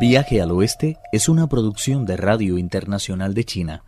Viaje 0.00 0.40
al 0.40 0.52
Oeste 0.52 0.96
es 1.10 1.28
una 1.28 1.48
producción 1.48 2.06
de 2.06 2.16
Radio 2.16 2.56
Internacional 2.56 3.34
de 3.34 3.42
China, 3.42 3.82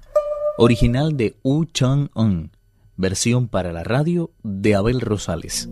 original 0.58 1.16
de 1.16 1.36
Wu 1.44 1.66
Chang-un, 1.66 2.50
versión 2.96 3.46
para 3.46 3.72
la 3.72 3.84
radio 3.84 4.32
de 4.42 4.74
Abel 4.74 5.00
Rosales. 5.00 5.68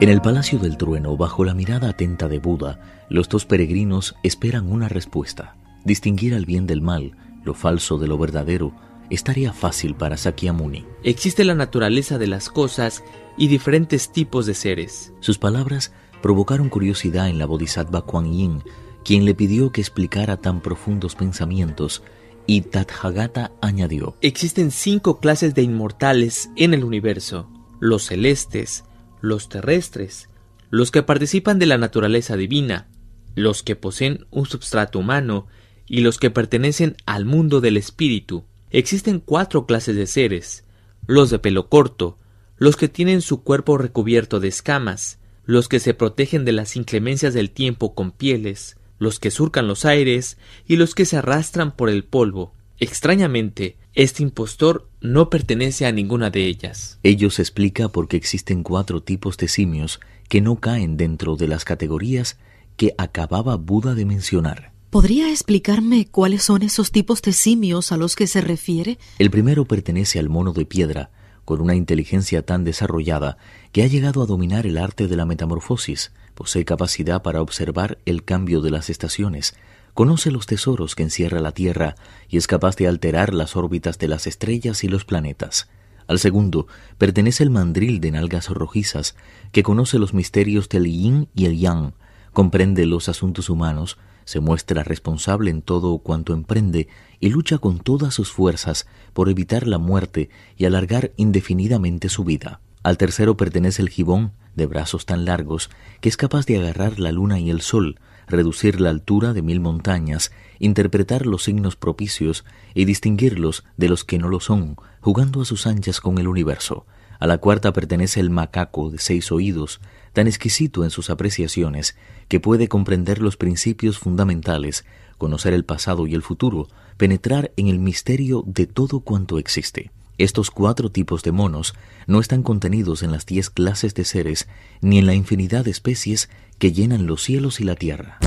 En 0.00 0.08
el 0.08 0.22
Palacio 0.22 0.58
del 0.58 0.78
Trueno, 0.78 1.18
bajo 1.18 1.44
la 1.44 1.52
mirada 1.52 1.90
atenta 1.90 2.28
de 2.28 2.38
Buda, 2.38 2.80
los 3.10 3.28
dos 3.28 3.44
peregrinos 3.44 4.14
esperan 4.22 4.72
una 4.72 4.88
respuesta. 4.88 5.54
Distinguir 5.84 6.34
al 6.34 6.46
bien 6.46 6.66
del 6.66 6.80
mal, 6.80 7.14
lo 7.44 7.52
falso 7.52 7.98
de 7.98 8.08
lo 8.08 8.16
verdadero, 8.16 8.72
es 9.10 9.24
tarea 9.24 9.52
fácil 9.52 9.94
para 9.94 10.16
Sakyamuni. 10.16 10.84
Existe 11.02 11.44
la 11.44 11.54
naturaleza 11.54 12.18
de 12.18 12.26
las 12.26 12.48
cosas 12.48 13.04
y 13.36 13.48
diferentes 13.48 14.10
tipos 14.12 14.46
de 14.46 14.54
seres. 14.54 15.12
Sus 15.20 15.38
palabras 15.38 15.92
provocaron 16.22 16.68
curiosidad 16.68 17.28
en 17.28 17.38
la 17.38 17.46
bodhisattva 17.46 18.02
Kuan 18.02 18.32
Yin, 18.32 18.62
quien 19.04 19.24
le 19.24 19.34
pidió 19.34 19.70
que 19.70 19.80
explicara 19.80 20.38
tan 20.38 20.60
profundos 20.60 21.14
pensamientos, 21.14 22.02
y 22.46 22.62
Tathagata 22.62 23.52
añadió: 23.60 24.16
Existen 24.20 24.70
cinco 24.70 25.20
clases 25.20 25.54
de 25.54 25.62
inmortales 25.62 26.50
en 26.56 26.74
el 26.74 26.84
universo: 26.84 27.50
los 27.80 28.04
celestes, 28.04 28.84
los 29.20 29.48
terrestres, 29.48 30.28
los 30.70 30.90
que 30.90 31.02
participan 31.02 31.58
de 31.58 31.66
la 31.66 31.78
naturaleza 31.78 32.36
divina, 32.36 32.88
los 33.34 33.62
que 33.62 33.76
poseen 33.76 34.26
un 34.30 34.46
substrato 34.46 34.98
humano 34.98 35.46
y 35.86 36.00
los 36.00 36.18
que 36.18 36.30
pertenecen 36.30 36.96
al 37.06 37.24
mundo 37.24 37.60
del 37.60 37.76
espíritu. 37.76 38.44
Existen 38.70 39.20
cuatro 39.20 39.66
clases 39.66 39.96
de 39.96 40.06
seres: 40.06 40.64
los 41.06 41.30
de 41.30 41.38
pelo 41.38 41.68
corto, 41.68 42.18
los 42.56 42.76
que 42.76 42.88
tienen 42.88 43.20
su 43.20 43.42
cuerpo 43.42 43.78
recubierto 43.78 44.40
de 44.40 44.48
escamas, 44.48 45.18
los 45.44 45.68
que 45.68 45.80
se 45.80 45.94
protegen 45.94 46.44
de 46.44 46.52
las 46.52 46.76
inclemencias 46.76 47.34
del 47.34 47.50
tiempo 47.50 47.94
con 47.94 48.10
pieles, 48.10 48.76
los 48.98 49.20
que 49.20 49.30
surcan 49.30 49.68
los 49.68 49.84
aires 49.84 50.38
y 50.66 50.76
los 50.76 50.94
que 50.94 51.04
se 51.04 51.16
arrastran 51.16 51.76
por 51.76 51.90
el 51.90 52.04
polvo. 52.04 52.54
Extrañamente, 52.78 53.76
este 53.94 54.22
impostor 54.22 54.88
no 55.00 55.30
pertenece 55.30 55.86
a 55.86 55.92
ninguna 55.92 56.30
de 56.30 56.46
ellas. 56.46 56.98
Ello 57.02 57.30
se 57.30 57.42
explica 57.42 57.88
porque 57.88 58.16
existen 58.16 58.62
cuatro 58.62 59.02
tipos 59.02 59.36
de 59.38 59.48
simios 59.48 60.00
que 60.28 60.40
no 60.40 60.56
caen 60.56 60.96
dentro 60.96 61.36
de 61.36 61.48
las 61.48 61.64
categorías 61.64 62.38
que 62.76 62.94
acababa 62.98 63.56
Buda 63.56 63.94
de 63.94 64.04
mencionar. 64.04 64.75
¿Podría 64.96 65.28
explicarme 65.28 66.08
cuáles 66.10 66.44
son 66.44 66.62
esos 66.62 66.90
tipos 66.90 67.20
de 67.20 67.34
simios 67.34 67.92
a 67.92 67.98
los 67.98 68.16
que 68.16 68.26
se 68.26 68.40
refiere? 68.40 68.98
El 69.18 69.28
primero 69.28 69.66
pertenece 69.66 70.18
al 70.18 70.30
mono 70.30 70.54
de 70.54 70.64
piedra, 70.64 71.10
con 71.44 71.60
una 71.60 71.74
inteligencia 71.74 72.46
tan 72.46 72.64
desarrollada 72.64 73.36
que 73.72 73.82
ha 73.82 73.88
llegado 73.88 74.22
a 74.22 74.26
dominar 74.26 74.66
el 74.66 74.78
arte 74.78 75.06
de 75.06 75.14
la 75.14 75.26
metamorfosis, 75.26 76.12
posee 76.34 76.64
capacidad 76.64 77.20
para 77.20 77.42
observar 77.42 77.98
el 78.06 78.24
cambio 78.24 78.62
de 78.62 78.70
las 78.70 78.88
estaciones, 78.88 79.54
conoce 79.92 80.30
los 80.30 80.46
tesoros 80.46 80.94
que 80.94 81.02
encierra 81.02 81.40
la 81.40 81.52
Tierra 81.52 81.94
y 82.30 82.38
es 82.38 82.46
capaz 82.46 82.76
de 82.76 82.88
alterar 82.88 83.34
las 83.34 83.54
órbitas 83.54 83.98
de 83.98 84.08
las 84.08 84.26
estrellas 84.26 84.82
y 84.82 84.88
los 84.88 85.04
planetas. 85.04 85.68
Al 86.06 86.18
segundo 86.18 86.68
pertenece 86.96 87.42
el 87.42 87.50
mandril 87.50 88.00
de 88.00 88.12
nalgas 88.12 88.48
rojizas, 88.48 89.14
que 89.52 89.62
conoce 89.62 89.98
los 89.98 90.14
misterios 90.14 90.70
del 90.70 90.86
yin 90.86 91.28
y 91.34 91.44
el 91.44 91.58
yang, 91.58 91.92
comprende 92.32 92.86
los 92.86 93.10
asuntos 93.10 93.50
humanos, 93.50 93.98
se 94.26 94.40
muestra 94.40 94.82
responsable 94.82 95.50
en 95.50 95.62
todo 95.62 95.96
cuanto 95.98 96.34
emprende 96.34 96.88
y 97.20 97.30
lucha 97.30 97.56
con 97.58 97.78
todas 97.78 98.12
sus 98.12 98.30
fuerzas 98.30 98.86
por 99.14 99.30
evitar 99.30 99.66
la 99.66 99.78
muerte 99.78 100.28
y 100.58 100.66
alargar 100.66 101.12
indefinidamente 101.16 102.10
su 102.10 102.24
vida. 102.24 102.60
Al 102.82 102.98
tercero 102.98 103.36
pertenece 103.36 103.80
el 103.80 103.88
gibón, 103.88 104.32
de 104.54 104.66
brazos 104.66 105.06
tan 105.06 105.24
largos, 105.24 105.70
que 106.00 106.08
es 106.08 106.16
capaz 106.16 106.44
de 106.44 106.58
agarrar 106.58 106.98
la 106.98 107.12
luna 107.12 107.38
y 107.38 107.50
el 107.50 107.60
sol, 107.60 108.00
reducir 108.26 108.80
la 108.80 108.90
altura 108.90 109.32
de 109.32 109.42
mil 109.42 109.60
montañas, 109.60 110.32
interpretar 110.58 111.24
los 111.24 111.44
signos 111.44 111.76
propicios 111.76 112.44
y 112.74 112.84
distinguirlos 112.84 113.64
de 113.76 113.88
los 113.88 114.04
que 114.04 114.18
no 114.18 114.28
lo 114.28 114.40
son, 114.40 114.76
jugando 115.00 115.42
a 115.42 115.44
sus 115.44 115.66
anchas 115.66 116.00
con 116.00 116.18
el 116.18 116.26
universo. 116.26 116.84
A 117.18 117.26
la 117.26 117.38
cuarta 117.38 117.72
pertenece 117.72 118.20
el 118.20 118.30
macaco 118.30 118.90
de 118.90 118.98
seis 118.98 119.32
oídos, 119.32 119.80
tan 120.12 120.26
exquisito 120.26 120.84
en 120.84 120.90
sus 120.90 121.10
apreciaciones, 121.10 121.96
que 122.28 122.40
puede 122.40 122.68
comprender 122.68 123.20
los 123.20 123.36
principios 123.36 123.98
fundamentales, 123.98 124.84
conocer 125.18 125.54
el 125.54 125.64
pasado 125.64 126.06
y 126.06 126.14
el 126.14 126.22
futuro, 126.22 126.68
penetrar 126.96 127.52
en 127.56 127.68
el 127.68 127.78
misterio 127.78 128.42
de 128.46 128.66
todo 128.66 129.00
cuanto 129.00 129.38
existe. 129.38 129.90
Estos 130.18 130.50
cuatro 130.50 130.90
tipos 130.90 131.22
de 131.22 131.32
monos 131.32 131.74
no 132.06 132.20
están 132.20 132.42
contenidos 132.42 133.02
en 133.02 133.12
las 133.12 133.26
diez 133.26 133.50
clases 133.50 133.94
de 133.94 134.04
seres 134.04 134.48
ni 134.80 134.98
en 134.98 135.06
la 135.06 135.14
infinidad 135.14 135.64
de 135.66 135.70
especies 135.70 136.30
que 136.58 136.72
llenan 136.72 137.06
los 137.06 137.22
cielos 137.22 137.60
y 137.60 137.64
la 137.64 137.76
tierra. 137.76 138.18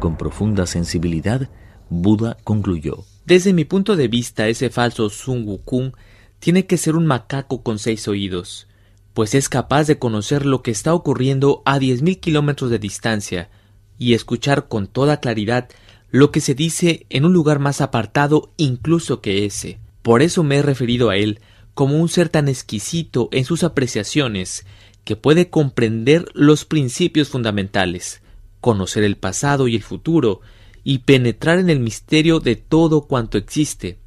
Con 0.00 0.16
profunda 0.16 0.66
sensibilidad, 0.66 1.50
Buda 1.90 2.38
concluyó. 2.44 3.04
Desde 3.26 3.52
mi 3.52 3.66
punto 3.66 3.94
de 3.96 4.08
vista, 4.08 4.48
ese 4.48 4.70
falso 4.70 5.10
Sun 5.10 5.46
Wukong 5.46 5.92
tiene 6.40 6.66
que 6.66 6.76
ser 6.76 6.96
un 6.96 7.06
macaco 7.06 7.62
con 7.62 7.78
seis 7.78 8.08
oídos, 8.08 8.66
pues 9.14 9.34
es 9.34 9.48
capaz 9.48 9.86
de 9.86 9.98
conocer 9.98 10.46
lo 10.46 10.62
que 10.62 10.70
está 10.70 10.94
ocurriendo 10.94 11.62
a 11.64 11.78
diez 11.78 12.02
mil 12.02 12.20
kilómetros 12.20 12.70
de 12.70 12.78
distancia 12.78 13.50
y 13.98 14.14
escuchar 14.14 14.68
con 14.68 14.86
toda 14.86 15.20
claridad 15.20 15.68
lo 16.10 16.30
que 16.30 16.40
se 16.40 16.54
dice 16.54 17.06
en 17.10 17.24
un 17.24 17.32
lugar 17.32 17.58
más 17.58 17.80
apartado 17.80 18.52
incluso 18.56 19.20
que 19.20 19.44
ese. 19.44 19.78
Por 20.02 20.22
eso 20.22 20.42
me 20.42 20.56
he 20.56 20.62
referido 20.62 21.10
a 21.10 21.16
él 21.16 21.40
como 21.74 21.98
un 21.98 22.08
ser 22.08 22.28
tan 22.28 22.48
exquisito 22.48 23.28
en 23.32 23.44
sus 23.44 23.62
apreciaciones 23.62 24.64
que 25.04 25.16
puede 25.16 25.50
comprender 25.50 26.26
los 26.34 26.64
principios 26.64 27.28
fundamentales, 27.28 28.22
conocer 28.60 29.04
el 29.04 29.16
pasado 29.16 29.68
y 29.68 29.76
el 29.76 29.82
futuro, 29.82 30.40
y 30.84 30.98
penetrar 30.98 31.58
en 31.58 31.70
el 31.70 31.80
misterio 31.80 32.40
de 32.40 32.56
todo 32.56 33.02
cuanto 33.02 33.36
existe, 33.38 33.98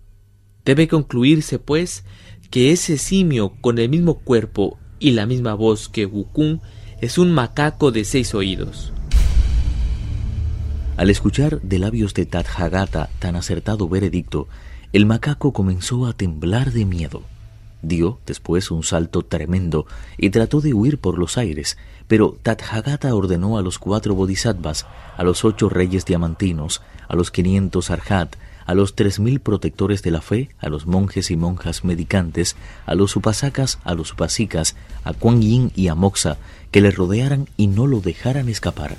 Debe 0.66 0.88
concluirse, 0.88 1.59
pues, 1.59 2.03
que 2.49 2.72
ese 2.72 2.97
simio 2.97 3.53
con 3.61 3.79
el 3.79 3.89
mismo 3.89 4.19
cuerpo 4.19 4.77
y 4.99 5.11
la 5.11 5.25
misma 5.25 5.53
voz 5.53 5.89
que 5.89 6.05
Wukun 6.05 6.61
es 7.01 7.17
un 7.17 7.31
macaco 7.31 7.91
de 7.91 8.03
seis 8.05 8.35
oídos. 8.35 8.94
Al 10.97 11.09
escuchar 11.09 11.61
de 11.61 11.79
labios 11.79 12.13
de 12.13 12.27
Tathagata 12.27 13.09
tan 13.17 13.35
acertado 13.35 13.89
veredicto, 13.89 14.47
el 14.94 15.07
macaco 15.07 15.51
comenzó 15.51 16.05
a 16.05 16.13
temblar 16.13 16.72
de 16.72 16.85
miedo. 16.85 17.23
Dio 17.81 18.19
después 18.28 18.69
un 18.69 18.83
salto 18.83 19.23
tremendo 19.23 19.88
y 20.17 20.29
trató 20.29 20.61
de 20.61 20.75
huir 20.75 20.99
por 20.99 21.17
los 21.17 21.39
aires, 21.39 21.78
pero 22.07 22.38
Tathagata 22.43 23.16
ordenó 23.16 23.57
a 23.57 23.63
los 23.63 23.79
cuatro 23.79 24.13
bodhisattvas, 24.13 24.85
a 25.17 25.23
los 25.23 25.43
ocho 25.43 25.69
reyes 25.69 26.05
diamantinos, 26.05 26.83
a 27.07 27.16
los 27.16 27.31
quinientos 27.31 27.89
arhat, 27.89 28.35
a 28.72 28.74
los 28.74 28.96
tres 28.96 29.20
mil 29.20 29.42
protectores 29.42 30.02
de 30.02 30.12
la 30.12 30.22
fe, 30.22 30.50
a 30.58 30.70
los 30.70 30.88
monjes 30.88 31.30
y 31.30 31.36
monjas 31.36 31.84
medicantes, 31.84 32.56
a 32.86 32.96
los 32.96 33.18
upasacas, 33.18 33.80
a 33.84 33.94
los 33.96 34.14
upasicas, 34.14 34.78
a 35.04 35.12
Kuan 35.12 35.42
Yin 35.42 35.74
y 35.76 35.90
a 35.90 35.96
Moxa, 35.96 36.38
que 36.72 36.80
le 36.80 36.90
rodearan 36.90 37.50
y 37.58 37.68
no 37.68 37.86
lo 37.86 38.00
dejaran 38.00 38.48
escapar. 38.48 38.96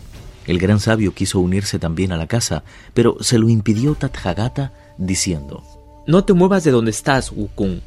El 0.47 0.59
gran 0.59 0.79
sabio 0.79 1.15
quiso 1.15 1.41
unirse 1.41 1.79
también 1.79 2.13
a 2.13 2.19
la 2.19 2.27
casa, 2.27 2.65
pero 2.93 3.17
se 3.21 3.39
lo 3.39 3.49
impidió 3.49 3.95
Tathagata, 3.95 4.75
diciendo 4.99 5.65
No 6.07 6.25
te 6.25 6.35
muevas 6.35 6.65
de 6.65 6.71
donde 6.71 6.91
estás, 6.91 7.33
Wukun. 7.33 7.81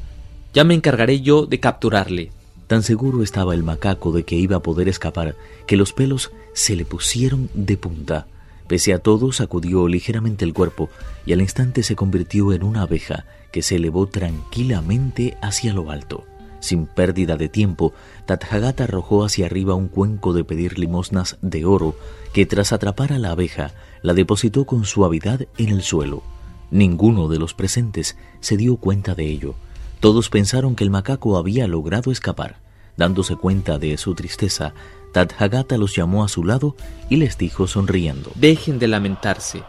Ya 0.55 0.63
me 0.63 0.73
encargaré 0.73 1.21
yo 1.21 1.45
de 1.45 1.59
capturarle. 1.59 2.31
Tan 2.65 2.81
seguro 2.81 3.21
estaba 3.21 3.53
el 3.53 3.61
macaco 3.61 4.11
de 4.11 4.23
que 4.23 4.35
iba 4.35 4.57
a 4.57 4.63
poder 4.63 4.89
escapar, 4.89 5.35
que 5.67 5.77
los 5.77 5.93
pelos 5.93 6.31
se 6.53 6.75
le 6.75 6.83
pusieron 6.83 7.47
de 7.53 7.77
punta. 7.77 8.25
Pese 8.67 8.93
a 8.93 8.99
todo, 8.99 9.31
sacudió 9.31 9.87
ligeramente 9.87 10.45
el 10.45 10.53
cuerpo 10.53 10.89
y 11.25 11.33
al 11.33 11.41
instante 11.41 11.83
se 11.83 11.95
convirtió 11.95 12.51
en 12.51 12.63
una 12.63 12.81
abeja 12.83 13.25
que 13.51 13.61
se 13.61 13.75
elevó 13.75 14.07
tranquilamente 14.07 15.37
hacia 15.41 15.73
lo 15.73 15.91
alto. 15.91 16.25
Sin 16.59 16.87
pérdida 16.87 17.37
de 17.37 17.47
tiempo, 17.47 17.93
Tathagata 18.25 18.85
arrojó 18.85 19.23
hacia 19.23 19.45
arriba 19.45 19.75
un 19.75 19.87
cuenco 19.87 20.33
de 20.33 20.43
pedir 20.43 20.79
limosnas 20.79 21.37
de 21.43 21.63
oro 21.63 21.95
que 22.33 22.47
tras 22.47 22.73
atrapar 22.73 23.13
a 23.13 23.19
la 23.19 23.31
abeja 23.31 23.73
la 24.01 24.15
depositó 24.15 24.65
con 24.65 24.83
suavidad 24.83 25.41
en 25.59 25.69
el 25.69 25.83
suelo. 25.83 26.23
Ninguno 26.71 27.27
de 27.27 27.37
los 27.37 27.53
presentes 27.53 28.17
se 28.39 28.57
dio 28.57 28.77
cuenta 28.77 29.13
de 29.13 29.27
ello. 29.27 29.53
Todos 29.99 30.29
pensaron 30.29 30.75
que 30.75 30.83
el 30.83 30.89
macaco 30.89 31.37
había 31.37 31.67
logrado 31.67 32.11
escapar. 32.11 32.57
Dándose 32.97 33.35
cuenta 33.35 33.77
de 33.77 33.97
su 33.97 34.15
tristeza, 34.15 34.73
Tathagata 35.15 35.77
los 35.77 35.95
llamó 35.95 36.25
a 36.25 36.27
su 36.27 36.43
lado 36.43 36.75
y 37.09 37.15
les 37.15 37.37
dijo 37.37 37.67
sonriendo: 37.67 38.33
Dejen 38.35 38.79
de 38.79 38.89
lamentarse. 38.89 39.63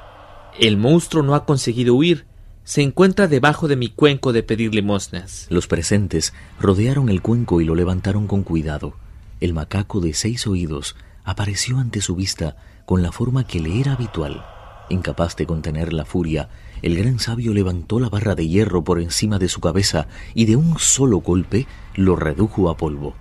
El 0.59 0.77
monstruo 0.77 1.23
no 1.23 1.37
ha 1.37 1.45
conseguido 1.45 1.95
huir. 1.95 2.27
Se 2.65 2.83
encuentra 2.83 3.29
debajo 3.29 3.69
de 3.69 3.77
mi 3.77 3.89
cuenco 3.89 4.33
de 4.33 4.43
pedir 4.43 4.75
limosnas. 4.75 5.47
Los 5.49 5.69
presentes 5.69 6.35
rodearon 6.59 7.11
el 7.11 7.23
cuenco 7.23 7.61
y 7.61 7.65
lo 7.65 7.77
levantaron 7.77 8.27
con 8.27 8.43
cuidado. 8.43 8.95
El 9.39 9.55
macaco 9.55 10.01
de 10.01 10.15
seis 10.15 10.49
oídos 10.49 10.97
apareció 11.23 11.79
ante 11.79 12.01
su 12.01 12.17
vista 12.17 12.57
con 12.85 13.05
la 13.05 13.13
forma 13.13 13.47
que 13.47 13.61
le 13.61 13.79
era 13.79 13.93
habitual. 13.93 14.45
Incapaz 14.89 15.37
de 15.37 15.47
contener 15.47 15.93
la 15.93 16.05
furia, 16.05 16.49
el 16.83 16.97
gran 16.97 17.21
sabio 17.21 17.55
levantó 17.55 18.01
la 18.01 18.09
barra 18.09 18.35
de 18.35 18.49
hierro 18.49 18.83
por 18.83 19.01
encima 19.01 19.39
de 19.39 19.49
su 19.49 19.61
cabeza 19.61 20.09
y 20.35 20.47
de 20.47 20.57
un 20.57 20.81
solo 20.81 21.19
golpe 21.19 21.69
lo 21.95 22.17
redujo 22.17 22.69
a 22.69 22.77
polvo. 22.77 23.15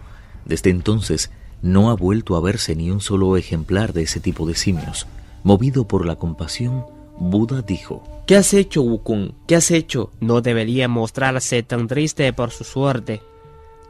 Desde 0.45 0.71
entonces 0.71 1.29
no 1.61 1.89
ha 1.89 1.95
vuelto 1.95 2.35
a 2.35 2.41
verse 2.41 2.75
ni 2.75 2.91
un 2.91 3.01
solo 3.01 3.37
ejemplar 3.37 3.93
de 3.93 4.03
ese 4.03 4.19
tipo 4.19 4.45
de 4.45 4.55
simios. 4.55 5.07
Movido 5.43 5.87
por 5.87 6.05
la 6.05 6.15
compasión, 6.15 6.85
Buda 7.17 7.61
dijo, 7.61 8.03
¿Qué 8.25 8.35
has 8.35 8.53
hecho, 8.53 8.81
Wukong? 8.81 9.33
¿Qué 9.47 9.55
has 9.55 9.69
hecho? 9.71 10.11
No 10.19 10.41
debería 10.41 10.87
mostrarse 10.87 11.61
tan 11.63 11.87
triste 11.87 12.33
por 12.33 12.51
su 12.51 12.63
suerte. 12.63 13.21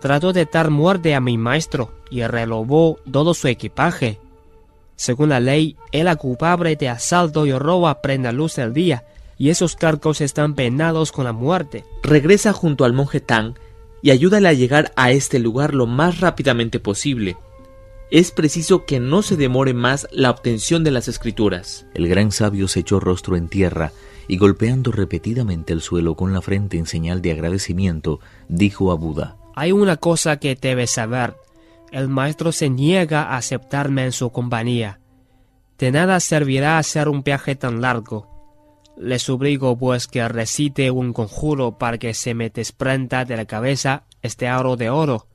Trató 0.01 0.33
de 0.33 0.45
dar 0.45 0.69
muerte 0.69 1.15
a 1.15 1.21
mi 1.21 1.38
maestro 1.38 1.94
y 2.12 2.21
relobó 2.23 3.00
todo 3.09 3.33
su 3.33 3.47
equipaje. 3.47 4.19
Según 4.97 5.29
la 5.29 5.39
ley, 5.39 5.77
era 5.91 6.15
culpable 6.15 6.75
de 6.75 6.89
asalto 6.89 7.45
y 7.45 7.53
robo 7.53 7.88
a 7.88 8.01
plena 8.01 8.31
luz 8.31 8.56
del 8.56 8.73
día, 8.73 9.06
y 9.38 9.50
esos 9.50 9.75
cargos 9.75 10.21
están 10.21 10.53
penados 10.53 11.12
con 11.12 11.25
la 11.25 11.33
muerte. 11.33 11.85
Regresa 12.03 12.53
junto 12.53 12.85
al 12.85 12.94
monje 12.94 13.19
Tang 13.19 13.56
y 14.01 14.12
ayúdale 14.12 14.47
a 14.50 14.53
llegar 14.53 14.91
a 14.95 15.12
este 15.12 15.39
lugar 15.39 15.73
lo 15.73 15.88
más 15.88 16.19
rápidamente 16.19 16.79
posible. 16.79 17.38
Es 18.12 18.31
preciso 18.31 18.86
que 18.86 19.00
no 19.00 19.24
se 19.24 19.36
demore 19.36 19.74
más 19.74 20.07
la 20.12 20.30
obtención 20.30 20.84
de 20.84 20.92
las 20.92 21.07
escrituras. 21.07 21.88
El 21.96 22.07
gran 22.07 22.31
sabio 22.31 22.68
se 22.68 22.81
echó 22.81 23.00
rostro 23.00 23.36
en 23.36 23.48
tierra 23.48 23.92
y 24.28 24.38
golpeando 24.38 24.92
repetidamente 24.92 25.74
el 25.74 25.81
suelo 25.81 26.16
con 26.16 26.31
la 26.31 26.42
frente 26.42 26.78
en 26.78 26.86
señal 26.86 27.22
de 27.22 27.31
agradecimiento, 27.31 28.19
dijo 28.48 28.92
a 28.92 28.96
Buda, 28.96 29.38
Hay 29.56 29.72
una 29.72 29.98
cosa 29.98 30.38
que 30.38 30.56
debes 30.56 30.92
saber. 30.92 31.36
El 31.92 32.07
maestro 32.07 32.52
se 32.52 32.69
niega 32.69 33.24
a 33.24 33.38
aceptarme 33.38 34.06
en 34.06 34.12
su 34.12 34.30
compañía. 34.31 35.00
De 35.80 35.92
nada 35.92 36.19
servirá 36.19 36.78
hacer 36.78 37.10
un 37.10 37.24
viaje 37.24 37.56
tan 37.56 37.81
largo. 37.81 38.30
Le 38.98 39.19
suplico 39.19 39.78
pues 39.78 40.08
que 40.08 40.28
recite 40.28 40.92
un 40.92 41.12
conjuro 41.12 41.78
para 41.78 41.98
que 41.98 42.13
se 42.13 42.34
me 42.34 42.50
desprenda 42.50 43.25
de 43.25 43.36
la 43.36 43.46
cabeza 43.46 44.06
este 44.22 44.48
aro 44.48 44.78
de 44.78 44.90
oro. 44.90 45.28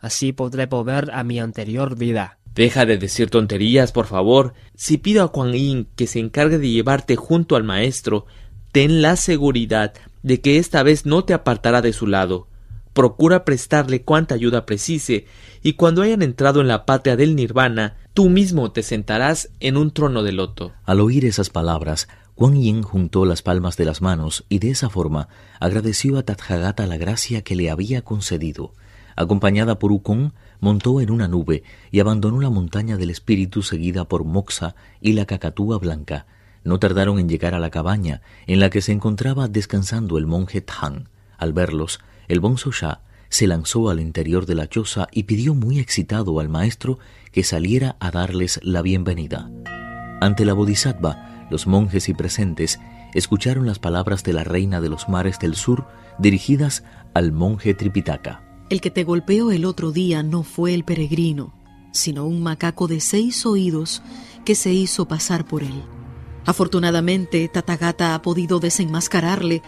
Así 0.00 0.32
podré 0.32 0.66
volver 0.66 1.10
a 1.12 1.22
mi 1.24 1.38
anterior 1.38 1.96
vida. 1.96 2.38
Deja 2.54 2.84
de 2.84 2.98
decir 2.98 3.30
tonterías, 3.30 3.92
por 3.92 4.06
favor. 4.06 4.54
Si 4.74 4.98
pido 4.98 5.22
a 5.22 5.30
Kuan 5.30 5.52
Yin 5.52 5.88
que 5.94 6.06
se 6.06 6.18
encargue 6.18 6.58
de 6.58 6.70
llevarte 6.70 7.16
junto 7.16 7.54
al 7.54 7.64
maestro, 7.64 8.26
ten 8.72 9.02
la 9.02 9.16
seguridad 9.16 9.94
de 10.22 10.40
que 10.40 10.58
esta 10.58 10.82
vez 10.82 11.06
no 11.06 11.24
te 11.24 11.34
apartará 11.34 11.80
de 11.82 11.92
su 11.92 12.06
lado. 12.06 12.48
Procura 12.92 13.44
prestarle 13.44 14.02
cuanta 14.02 14.34
ayuda 14.34 14.66
precise, 14.66 15.26
y 15.62 15.74
cuando 15.74 16.02
hayan 16.02 16.22
entrado 16.22 16.60
en 16.60 16.66
la 16.66 16.86
patria 16.86 17.16
del 17.16 17.36
nirvana, 17.36 17.98
tú 18.14 18.28
mismo 18.30 18.72
te 18.72 18.82
sentarás 18.82 19.50
en 19.60 19.76
un 19.76 19.92
trono 19.92 20.24
de 20.24 20.32
loto. 20.32 20.72
Al 20.84 21.00
oír 21.00 21.24
esas 21.24 21.50
palabras, 21.50 22.08
Kuan 22.34 22.60
Yin 22.60 22.82
juntó 22.82 23.26
las 23.26 23.42
palmas 23.42 23.76
de 23.76 23.84
las 23.84 24.02
manos 24.02 24.44
y 24.48 24.58
de 24.58 24.70
esa 24.70 24.90
forma 24.90 25.28
agradeció 25.60 26.18
a 26.18 26.24
Tathagata 26.24 26.86
la 26.86 26.96
gracia 26.96 27.42
que 27.42 27.54
le 27.54 27.70
había 27.70 28.02
concedido. 28.02 28.74
Acompañada 29.16 29.78
por 29.78 29.92
Ukon, 29.92 30.32
montó 30.60 31.00
en 31.00 31.10
una 31.10 31.28
nube 31.28 31.62
y 31.90 32.00
abandonó 32.00 32.40
la 32.40 32.50
montaña 32.50 32.96
del 32.96 33.10
espíritu 33.10 33.62
seguida 33.62 34.04
por 34.06 34.24
Moxa 34.24 34.74
y 35.00 35.12
la 35.12 35.26
cacatúa 35.26 35.78
blanca. 35.78 36.26
No 36.64 36.78
tardaron 36.78 37.18
en 37.18 37.28
llegar 37.28 37.54
a 37.54 37.58
la 37.58 37.70
cabaña 37.70 38.20
en 38.46 38.60
la 38.60 38.70
que 38.70 38.82
se 38.82 38.92
encontraba 38.92 39.48
descansando 39.48 40.18
el 40.18 40.26
monje 40.26 40.60
Tang. 40.60 41.08
Al 41.38 41.52
verlos, 41.52 42.00
el 42.28 42.40
bonzo 42.40 42.70
Sha 42.70 43.00
se 43.30 43.46
lanzó 43.46 43.88
al 43.90 44.00
interior 44.00 44.44
de 44.44 44.56
la 44.56 44.68
choza 44.68 45.08
y 45.12 45.22
pidió 45.22 45.54
muy 45.54 45.78
excitado 45.78 46.38
al 46.40 46.48
maestro 46.48 46.98
que 47.32 47.44
saliera 47.44 47.96
a 48.00 48.10
darles 48.10 48.60
la 48.62 48.82
bienvenida. 48.82 49.50
Ante 50.20 50.44
la 50.44 50.52
bodhisattva, 50.52 51.46
los 51.50 51.66
monjes 51.66 52.08
y 52.08 52.14
presentes 52.14 52.78
escucharon 53.14 53.66
las 53.66 53.78
palabras 53.78 54.22
de 54.22 54.32
la 54.32 54.44
reina 54.44 54.80
de 54.80 54.88
los 54.88 55.08
mares 55.08 55.38
del 55.38 55.54
sur 55.54 55.86
dirigidas 56.18 56.84
al 57.14 57.32
monje 57.32 57.72
Tripitaka. 57.74 58.49
El 58.70 58.80
que 58.80 58.92
te 58.92 59.02
golpeó 59.02 59.50
el 59.50 59.64
otro 59.64 59.90
día 59.90 60.22
no 60.22 60.44
fue 60.44 60.74
el 60.74 60.84
peregrino, 60.84 61.52
sino 61.92 62.24
un 62.24 62.40
macaco 62.40 62.86
de 62.86 63.00
seis 63.00 63.44
oídos 63.44 64.00
que 64.44 64.54
se 64.54 64.72
hizo 64.72 65.08
pasar 65.08 65.44
por 65.44 65.64
él. 65.64 65.82
Afortunadamente, 66.46 67.48
Tatagata 67.48 68.14
ha 68.14 68.22
podido 68.22 68.60
desenmascararle 68.60 69.62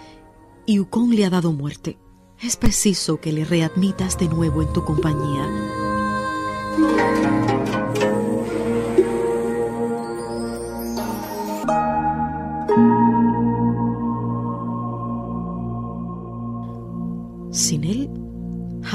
y 0.67 0.79
Ukon 0.79 1.17
le 1.17 1.25
ha 1.25 1.31
dado 1.31 1.53
muerte. 1.53 1.99
Es 2.41 2.57
preciso 2.57 3.21
que 3.21 3.33
le 3.33 3.45
readmitas 3.45 4.19
de 4.19 4.29
nuevo 4.29 4.63
en 4.63 4.73
tu 4.73 4.85
compañía. 4.85 5.49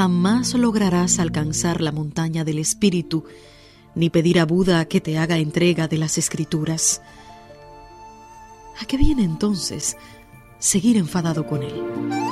Jamás 0.07 0.53
lograrás 0.53 1.19
alcanzar 1.19 1.81
la 1.81 1.91
montaña 1.91 2.45
del 2.45 2.59
espíritu, 2.59 3.25
ni 3.93 4.09
pedir 4.09 4.39
a 4.39 4.45
Buda 4.45 4.85
que 4.85 5.01
te 5.01 5.17
haga 5.17 5.37
entrega 5.37 5.89
de 5.89 5.97
las 5.97 6.17
escrituras. 6.17 7.01
¿A 8.81 8.85
qué 8.85 8.95
viene 8.95 9.25
entonces 9.25 9.97
seguir 10.59 10.95
enfadado 10.95 11.45
con 11.45 11.61
él? 11.61 12.26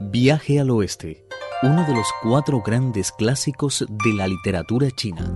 Viaje 0.00 0.60
al 0.60 0.70
Oeste, 0.70 1.24
uno 1.64 1.84
de 1.84 1.92
los 1.92 2.06
cuatro 2.22 2.62
grandes 2.62 3.10
clásicos 3.10 3.84
de 4.04 4.12
la 4.12 4.28
literatura 4.28 4.92
china. 4.92 5.34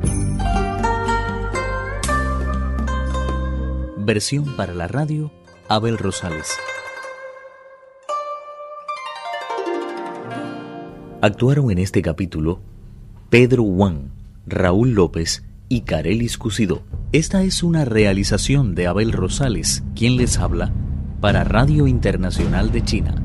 Versión 3.96 4.56
para 4.56 4.72
la 4.72 4.86
radio, 4.86 5.32
Abel 5.68 5.98
Rosales. 5.98 6.46
Actuaron 11.20 11.72
en 11.72 11.78
este 11.78 12.00
capítulo 12.00 12.60
Pedro 13.30 13.64
Wang, 13.64 14.10
Raúl 14.46 14.92
López 14.92 15.42
y 15.68 15.80
Carelis 15.80 16.38
Cusidó. 16.38 16.82
Esta 17.10 17.42
es 17.42 17.64
una 17.64 17.84
realización 17.84 18.76
de 18.76 18.86
Abel 18.86 19.10
Rosales, 19.10 19.82
quien 19.96 20.16
les 20.16 20.38
habla, 20.38 20.72
para 21.20 21.42
Radio 21.42 21.88
Internacional 21.88 22.70
de 22.70 22.84
China. 22.84 23.21